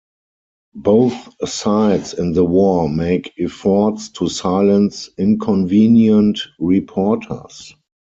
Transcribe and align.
Both 0.73 1.29
sides 1.47 2.15
in 2.15 2.31
the 2.33 2.43
war 2.43 2.89
make 2.89 3.33
efforts 3.37 4.09
to 4.13 4.29
silence 4.29 5.11
inconvenient 5.15 6.39
reporters. 6.57 7.75